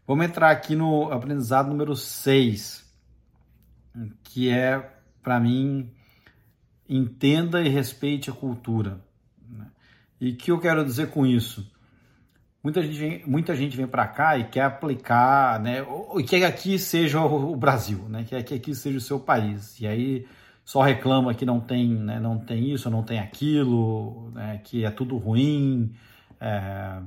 [0.07, 2.85] Vamos entrar aqui no aprendizado número 6,
[4.25, 5.89] que é, para mim,
[6.89, 9.01] entenda e respeite a cultura.
[9.49, 9.67] Né?
[10.21, 11.73] E o que eu quero dizer com isso?
[12.65, 15.85] Muita gente, muita gente vem para cá e quer aplicar, né?
[16.17, 18.25] E quer que aqui seja o Brasil, né?
[18.25, 19.79] Quer que aqui seja o seu país.
[19.83, 20.27] E aí
[20.65, 22.19] só reclama que não tem, né?
[22.19, 24.63] não tem isso, não tem aquilo, né?
[24.65, 25.93] que é tudo ruim,
[26.41, 27.03] é...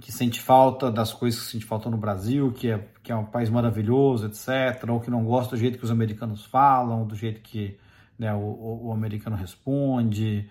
[0.00, 3.26] que sente falta das coisas que sente falta no Brasil, que é, que é um
[3.26, 4.88] país maravilhoso, etc.
[4.88, 7.78] Ou que não gosta do jeito que os americanos falam, do jeito que
[8.18, 10.48] né, o, o, o americano responde.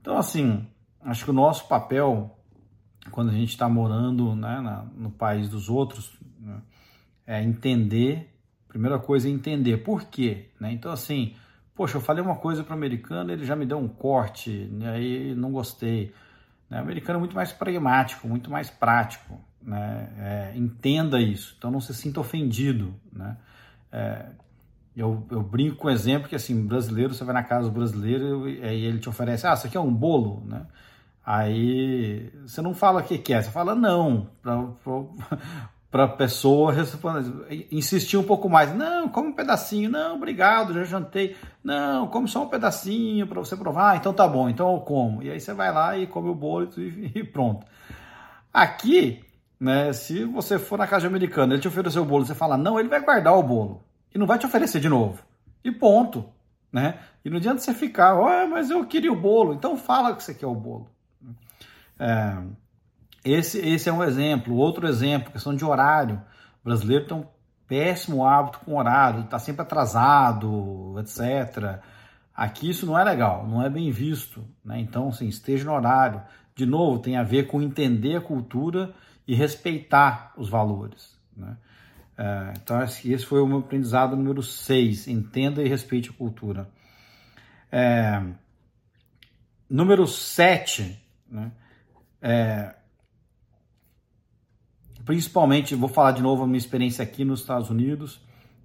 [0.00, 0.66] Então, assim,
[1.04, 2.35] acho que o nosso papel
[3.10, 6.60] quando a gente está morando né, na, no país dos outros, né,
[7.26, 8.32] é entender,
[8.68, 10.50] primeira coisa é entender por quê.
[10.60, 10.72] Né?
[10.72, 11.34] Então, assim,
[11.74, 14.90] poxa, eu falei uma coisa para o americano, ele já me deu um corte, né,
[14.90, 16.12] aí não gostei.
[16.70, 16.78] Né?
[16.78, 19.40] O americano é muito mais pragmático, muito mais prático.
[19.62, 20.12] Né?
[20.18, 22.94] É, entenda isso, então não se sinta ofendido.
[23.12, 23.36] Né?
[23.90, 24.26] É,
[24.96, 28.48] eu, eu, brinco com o exemplo que, assim, brasileiro, você vai na casa do brasileiro
[28.48, 30.66] e ele te oferece, ah, isso aqui é um bolo, né?
[31.26, 34.30] Aí você não fala o que, que é, você fala não,
[35.90, 36.72] para a pessoa
[37.68, 38.72] insistir um pouco mais.
[38.72, 39.90] Não, come um pedacinho.
[39.90, 41.34] Não, obrigado, já jantei.
[41.64, 43.90] Não, come só um pedacinho para você provar.
[43.90, 45.20] Ah, então tá bom, então eu como.
[45.20, 47.66] E aí você vai lá e come o bolo e, pronto.
[48.52, 49.24] Aqui,
[49.58, 52.78] né, se você for na casa americana, ele te oferecer o bolo, você fala não,
[52.78, 53.82] ele vai guardar o bolo
[54.14, 55.24] e não vai te oferecer de novo.
[55.64, 56.24] E ponto,
[56.72, 57.00] né?
[57.24, 59.54] E não adianta você ficar, oh, mas eu queria o bolo.
[59.54, 60.94] Então fala que você quer o bolo.
[61.98, 62.42] É,
[63.24, 64.54] esse, esse é um exemplo.
[64.54, 66.22] Outro exemplo, questão de horário.
[66.62, 67.26] O brasileiro tem um
[67.66, 71.80] péssimo hábito com horário, está sempre atrasado, etc.
[72.34, 74.44] Aqui isso não é legal, não é bem visto.
[74.64, 74.78] Né?
[74.80, 76.22] Então, assim, esteja no horário.
[76.54, 78.94] De novo, tem a ver com entender a cultura
[79.26, 81.18] e respeitar os valores.
[81.36, 81.56] Né?
[82.16, 85.08] É, então, esse foi o meu aprendizado número 6.
[85.08, 86.68] Entenda e respeite a cultura.
[87.70, 88.22] É,
[89.68, 91.50] número 7, né?
[92.20, 92.74] É,
[95.04, 98.20] principalmente, vou falar de novo a minha experiência aqui nos Estados Unidos,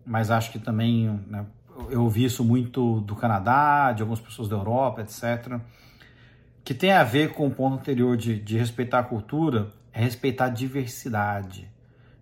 [0.05, 1.45] mas acho que também né,
[1.89, 5.59] eu ouvi isso muito do Canadá, de algumas pessoas da Europa, etc.,
[6.63, 10.45] que tem a ver com o ponto anterior de, de respeitar a cultura, é respeitar
[10.45, 11.67] a diversidade.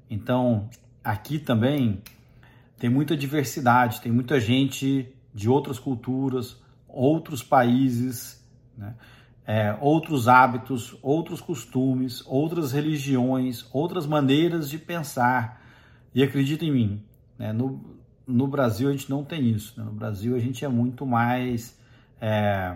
[0.10, 0.70] Então,
[1.04, 2.02] aqui também
[2.78, 8.44] tem muita diversidade, tem muita gente de outras culturas, outros países,
[8.78, 8.96] né?
[9.50, 15.60] É, outros hábitos, outros costumes, outras religiões, outras maneiras de pensar.
[16.14, 17.04] E acredita em mim,
[17.36, 17.52] né?
[17.52, 17.84] no,
[18.28, 19.74] no Brasil a gente não tem isso.
[19.76, 19.84] Né?
[19.84, 21.76] No Brasil a gente é muito mais.
[22.22, 22.76] É,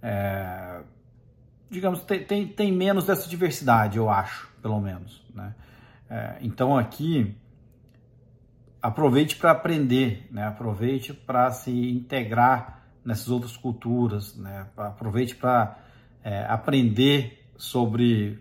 [0.00, 0.82] é,
[1.68, 5.20] digamos, tem, tem, tem, menos dessa diversidade, eu acho, pelo menos.
[5.34, 5.52] Né?
[6.08, 7.34] É, então aqui
[8.80, 10.46] aproveite para aprender, né?
[10.46, 14.66] aproveite para se integrar nessas outras culturas, né?
[14.76, 15.78] aproveite para
[16.22, 18.38] é, aprender sobre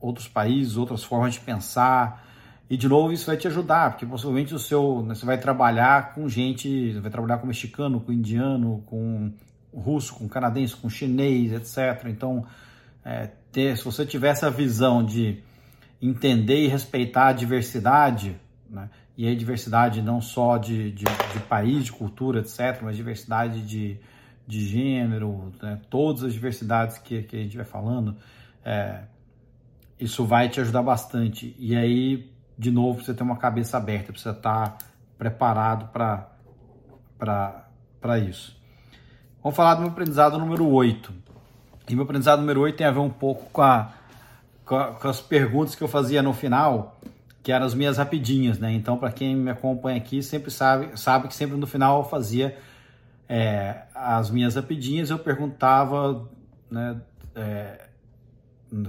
[0.00, 2.24] outros países, outras formas de pensar.
[2.68, 6.14] E de novo isso vai te ajudar, porque possivelmente o seu, né, você vai trabalhar
[6.14, 9.32] com gente, vai trabalhar com mexicano, com indiano, com
[9.72, 12.06] russo, com canadense, com chinês, etc.
[12.08, 12.44] Então,
[13.04, 15.42] é, ter, se você tiver essa visão de
[16.02, 18.36] entender e respeitar a diversidade,
[18.68, 23.62] né, e a diversidade não só de, de, de, país, de cultura, etc., mas diversidade
[23.62, 23.98] de,
[24.46, 25.80] de gênero, né?
[25.88, 28.14] todas as diversidades que, que a gente vai falando,
[28.62, 29.04] é,
[29.98, 31.56] isso vai te ajudar bastante.
[31.58, 34.76] E aí, de novo, você ter uma cabeça aberta, precisa estar
[35.16, 36.28] preparado para
[38.18, 38.54] isso.
[39.42, 41.10] Vamos falar do meu aprendizado número 8.
[41.88, 43.94] E meu aprendizado número 8 tem a ver um pouco com, a,
[44.64, 47.00] com, a, com as perguntas que eu fazia no final
[47.46, 48.72] que eram as minhas rapidinhas, né?
[48.72, 52.58] Então, para quem me acompanha aqui, sempre sabe, sabe que sempre no final eu fazia
[53.28, 56.28] é, as minhas rapidinhas, eu perguntava,
[56.68, 57.00] né?
[57.36, 57.86] É,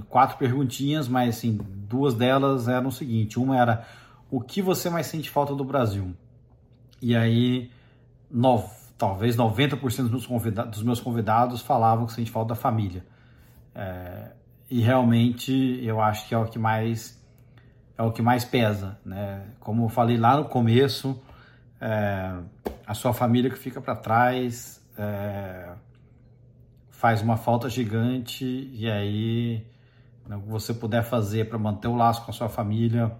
[0.08, 1.56] quatro perguntinhas, mas assim,
[1.88, 3.86] duas delas eram o seguinte: uma era
[4.28, 6.12] o que você mais sente falta do Brasil?
[7.00, 7.70] E aí,
[8.28, 8.64] no,
[8.98, 13.06] talvez 90% dos meus, convidados, dos meus convidados falavam que sente falta da família.
[13.72, 14.32] É,
[14.68, 17.17] e realmente eu acho que é o que mais
[17.98, 19.44] é o que mais pesa, né?
[19.58, 21.20] Como eu falei lá no começo,
[21.80, 22.32] é,
[22.86, 25.72] a sua família que fica para trás é,
[26.90, 29.66] faz uma falta gigante e aí
[30.26, 33.12] né, o que você puder fazer para manter o laço com a sua família,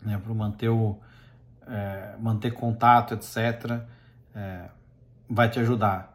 [0.00, 0.98] né, para manter o
[1.66, 3.80] é, manter contato, etc,
[4.34, 4.68] é,
[5.28, 6.13] vai te ajudar.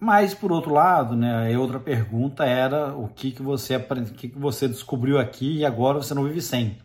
[0.00, 4.30] Mas por outro lado, né, a outra pergunta era o que que você o que,
[4.30, 6.78] que você descobriu aqui e agora você não vive sem.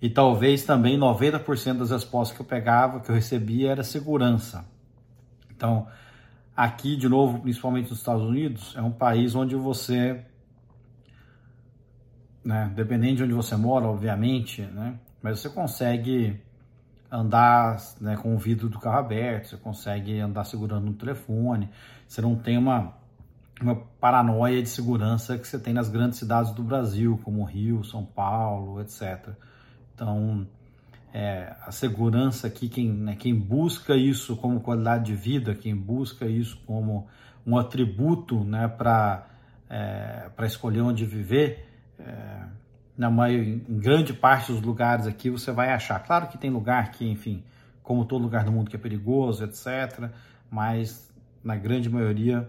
[0.00, 4.64] E talvez também 90% das respostas que eu pegava, que eu recebia era segurança.
[5.50, 5.88] Então,
[6.56, 10.24] aqui de novo, principalmente nos Estados Unidos, é um país onde você
[12.44, 16.40] né, dependendo de onde você mora, obviamente, né, mas você consegue
[17.10, 21.68] andar né, com o vidro do carro aberto, você consegue andar segurando no telefone,
[22.08, 22.94] você não tem uma,
[23.60, 28.04] uma paranoia de segurança que você tem nas grandes cidades do Brasil, como Rio, São
[28.04, 29.28] Paulo, etc.
[29.94, 30.46] Então,
[31.12, 36.26] é, a segurança aqui, quem, né, quem busca isso como qualidade de vida, quem busca
[36.26, 37.06] isso como
[37.46, 39.26] um atributo né, para
[39.68, 41.66] é, escolher onde viver,
[41.98, 42.44] é,
[42.96, 45.98] na maior, em grande parte dos lugares aqui você vai achar.
[46.00, 47.44] Claro que tem lugar que, enfim,
[47.82, 50.10] como todo lugar do mundo que é perigoso, etc.
[50.50, 51.07] Mas
[51.42, 52.48] na grande maioria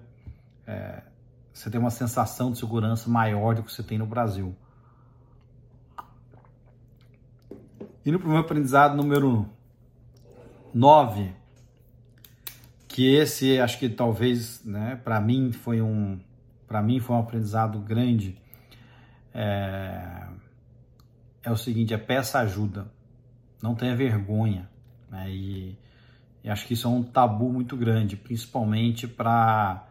[0.65, 1.01] é,
[1.53, 4.55] você tem uma sensação de segurança maior do que você tem no Brasil.
[8.05, 9.47] E no primeiro aprendizado número
[10.73, 11.33] 9,
[12.87, 16.19] que esse acho que talvez, né, para mim foi um
[16.67, 18.37] para mim foi um aprendizado grande.
[19.33, 20.27] É,
[21.43, 22.91] é o seguinte: é peça ajuda,
[23.61, 24.69] não tenha vergonha.
[25.09, 25.29] Né?
[25.31, 25.77] E,
[26.43, 29.87] e acho que isso é um tabu muito grande, principalmente para,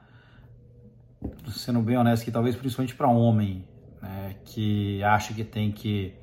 [1.49, 3.64] sendo bem honesto, que talvez principalmente para homem,
[4.01, 4.36] né?
[4.44, 6.14] que acha que tem que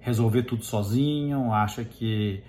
[0.00, 2.42] resolver tudo sozinho, acha que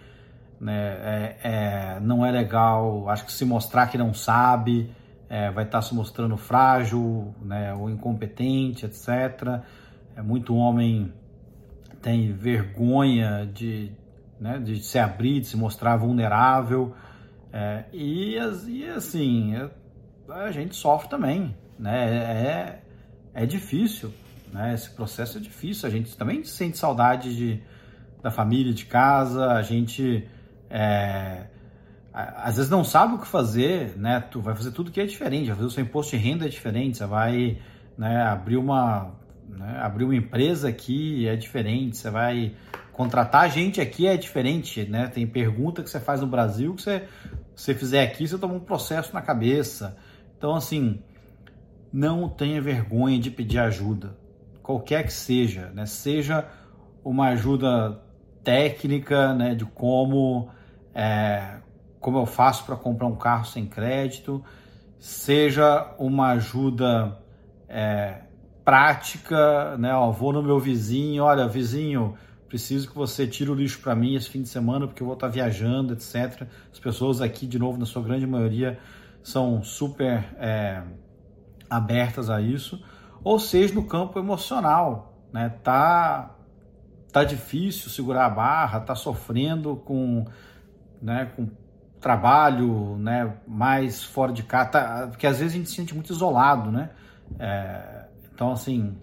[0.59, 4.91] né, é, é, não é legal, acho que se mostrar que não sabe,
[5.27, 9.61] é, vai estar tá se mostrando frágil né, ou incompetente, etc.
[10.15, 11.13] É, muito homem
[12.01, 13.91] tem vergonha de,
[14.39, 16.93] né, de se abrir, de se mostrar vulnerável.
[17.53, 18.37] É, e,
[18.67, 19.69] e, assim, é,
[20.29, 21.55] a gente sofre também.
[21.77, 22.17] Né?
[22.17, 22.81] É,
[23.33, 24.13] é difícil,
[24.51, 24.73] né?
[24.73, 25.87] esse processo é difícil.
[25.87, 27.61] A gente também sente saudade de,
[28.21, 30.27] da família, de casa, a gente
[30.69, 31.47] é,
[32.13, 34.19] às vezes não sabe o que fazer, né?
[34.19, 36.49] Tu vai fazer tudo que é diferente, vai fazer o seu imposto de renda é
[36.49, 37.57] diferente, você vai
[37.97, 39.11] né, abrir uma
[39.47, 42.53] né, abrir uma empresa aqui é diferente, você vai
[42.93, 45.07] contratar gente aqui é diferente, né?
[45.07, 47.03] Tem pergunta que você faz no Brasil que você,
[47.61, 49.95] você fizer aqui, você toma um processo na cabeça.
[50.35, 50.99] Então, assim,
[51.93, 54.17] não tenha vergonha de pedir ajuda,
[54.63, 55.85] qualquer que seja, né?
[55.85, 56.47] Seja
[57.03, 58.01] uma ajuda
[58.43, 59.53] técnica, né?
[59.53, 60.49] De como,
[60.95, 61.59] é,
[61.99, 64.43] como eu faço para comprar um carro sem crédito,
[64.97, 67.15] seja uma ajuda
[67.69, 68.21] é,
[68.65, 69.93] prática, né?
[69.93, 72.15] Ó, vou no meu vizinho, olha, vizinho,
[72.51, 75.13] preciso que você tire o lixo para mim esse fim de semana porque eu vou
[75.13, 76.45] estar tá viajando, etc.
[76.69, 78.77] As pessoas aqui, de novo, na sua grande maioria,
[79.23, 80.83] são super é,
[81.69, 82.83] abertas a isso.
[83.23, 85.47] Ou seja, no campo emocional, né?
[85.63, 86.35] Tá,
[87.13, 90.25] tá difícil segurar a barra, tá sofrendo com,
[91.01, 91.47] né, com
[92.01, 96.11] trabalho, né, mais fora de casa, tá, porque às vezes a gente se sente muito
[96.11, 96.89] isolado, né?
[97.39, 98.97] É, então, assim,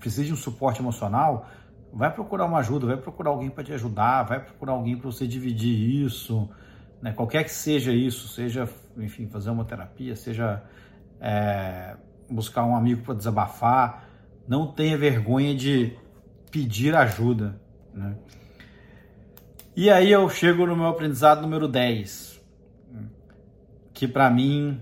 [0.00, 1.46] precisa de um suporte emocional,
[1.92, 5.26] vai procurar uma ajuda, vai procurar alguém para te ajudar, vai procurar alguém para você
[5.26, 6.48] dividir isso,
[7.02, 7.12] né?
[7.12, 10.62] qualquer que seja isso, seja, enfim, fazer uma terapia, seja
[11.20, 11.96] é,
[12.30, 14.08] buscar um amigo para desabafar,
[14.46, 15.96] não tenha vergonha de
[16.50, 17.60] pedir ajuda.
[17.92, 18.16] Né?
[19.76, 22.40] E aí eu chego no meu aprendizado número 10,
[23.92, 24.80] que para mim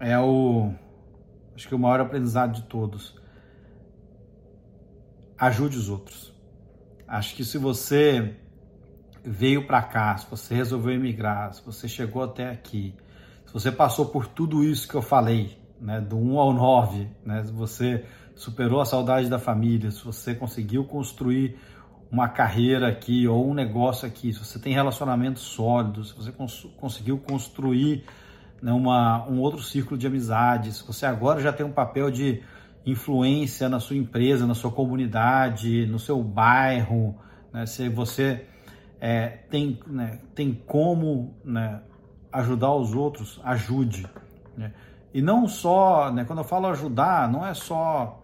[0.00, 0.72] é o
[1.54, 3.18] acho que o maior aprendizado de todos
[5.36, 6.37] ajude os outros.
[7.08, 8.34] Acho que se você
[9.24, 12.94] veio para cá, se você resolveu emigrar, se você chegou até aqui,
[13.46, 17.42] se você passou por tudo isso que eu falei, né, do 1 ao 9, né,
[17.44, 18.04] se você
[18.36, 21.58] superou a saudade da família, se você conseguiu construir
[22.10, 26.66] uma carreira aqui ou um negócio aqui, se você tem relacionamentos sólidos, se você cons
[26.76, 28.04] conseguiu construir
[28.60, 32.42] né, uma, um outro círculo de amizades, se você agora já tem um papel de
[32.90, 37.14] influência na sua empresa, na sua comunidade, no seu bairro,
[37.52, 37.66] né?
[37.66, 38.46] se você
[39.00, 41.80] é, tem, né, tem como né,
[42.32, 44.06] ajudar os outros, ajude.
[44.56, 44.72] Né?
[45.12, 48.22] E não só, né, quando eu falo ajudar, não é só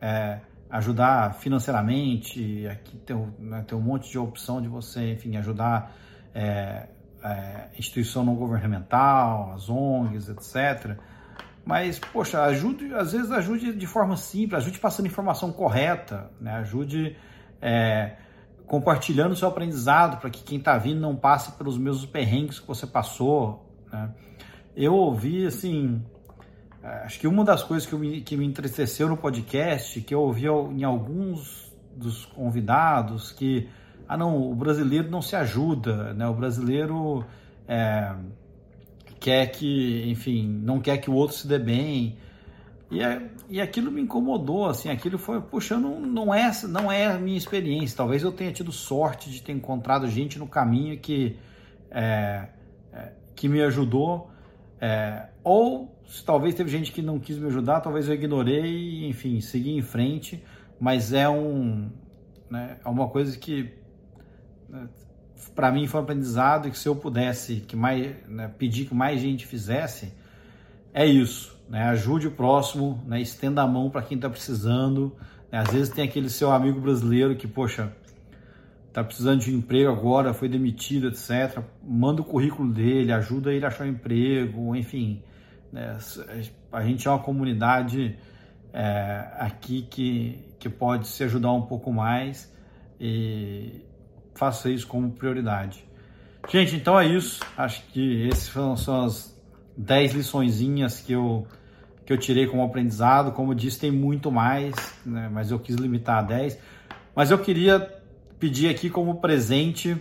[0.00, 0.40] é,
[0.70, 5.94] ajudar financeiramente, aqui tem, né, tem um monte de opção de você, enfim, ajudar
[6.34, 6.88] é,
[7.22, 10.96] é, instituição não governamental, as ONGs, etc.,
[11.66, 16.52] mas, poxa, ajude, às vezes ajude de forma simples, ajude passando informação correta, né?
[16.52, 17.16] ajude
[17.60, 18.14] é,
[18.68, 22.68] compartilhando o seu aprendizado para que quem está vindo não passe pelos mesmos perrengues que
[22.68, 23.68] você passou.
[23.92, 24.14] Né?
[24.76, 26.00] Eu ouvi, assim,
[26.84, 30.20] é, acho que uma das coisas que, me, que me entristeceu no podcast, que eu
[30.20, 33.68] ouvi em alguns dos convidados, que,
[34.08, 36.28] ah não, o brasileiro não se ajuda, né?
[36.28, 37.26] o brasileiro...
[37.66, 38.14] É,
[39.20, 42.16] quer que, enfim, não quer que o outro se dê bem.
[42.90, 47.06] E, é, e aquilo me incomodou, assim, aquilo foi, puxa, não, não, é, não é
[47.06, 47.96] a minha experiência.
[47.96, 51.36] Talvez eu tenha tido sorte de ter encontrado gente no caminho que,
[51.90, 52.48] é,
[52.92, 54.30] é, que me ajudou.
[54.80, 59.76] É, ou talvez teve gente que não quis me ajudar, talvez eu ignorei, enfim, segui
[59.76, 60.42] em frente.
[60.78, 61.90] Mas é um,
[62.50, 63.72] né, é uma coisa que
[64.68, 64.88] né,
[65.54, 68.94] para mim foi um aprendizado e que se eu pudesse que mais né, pedir que
[68.94, 70.12] mais gente fizesse
[70.92, 75.14] é isso né ajude o próximo né estenda a mão para quem está precisando
[75.50, 75.58] né?
[75.58, 77.92] às vezes tem aquele seu amigo brasileiro que poxa
[78.88, 83.64] está precisando de um emprego agora foi demitido etc manda o currículo dele ajuda ele
[83.64, 85.22] a achar um emprego enfim
[85.72, 85.98] né?
[86.72, 88.18] a gente é uma comunidade
[88.72, 92.52] é, aqui que que pode se ajudar um pouco mais
[92.98, 93.84] e
[94.36, 95.84] faça isso como prioridade.
[96.48, 97.40] Gente, então é isso.
[97.56, 99.36] Acho que essas são as
[99.76, 101.46] 10 liçõezinhas que eu,
[102.04, 103.32] que eu tirei como aprendizado.
[103.32, 104.74] Como eu disse, tem muito mais,
[105.04, 105.28] né?
[105.32, 106.58] mas eu quis limitar a 10.
[107.14, 107.80] Mas eu queria
[108.38, 109.96] pedir aqui como presente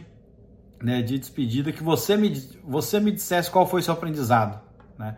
[0.81, 2.31] né, de despedida que você me,
[2.63, 4.61] você me dissesse qual foi seu aprendizado.
[4.99, 5.17] Né?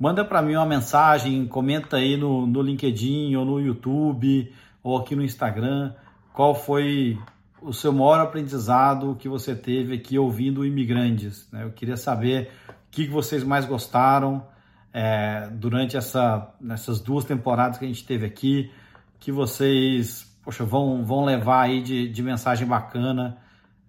[0.00, 4.52] Manda para mim uma mensagem, comenta aí no, no LinkedIn ou no YouTube
[4.82, 5.94] ou aqui no Instagram
[6.32, 7.16] qual foi
[7.64, 11.48] o seu maior aprendizado que você teve aqui ouvindo Imigrantes.
[11.50, 11.64] Né?
[11.64, 14.46] Eu queria saber o que vocês mais gostaram
[14.92, 18.70] é, durante essa, essas duas temporadas que a gente teve aqui,
[19.18, 23.38] que vocês poxa, vão, vão levar aí de, de mensagem bacana,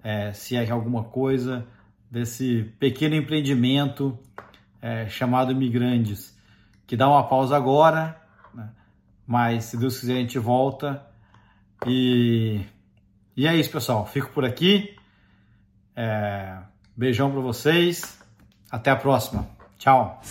[0.02, 1.68] é, se é alguma coisa,
[2.10, 4.18] desse pequeno empreendimento
[4.82, 6.34] é, chamado Imigrantes,
[6.88, 8.20] que dá uma pausa agora,
[8.54, 8.70] né?
[9.28, 11.06] mas se Deus quiser a gente volta.
[11.86, 12.62] E,
[13.36, 14.06] e é isso, pessoal.
[14.06, 14.96] Fico por aqui.
[15.96, 16.58] É,
[16.96, 18.18] beijão para vocês.
[18.72, 19.48] Até a próxima.
[19.78, 20.22] Tchau.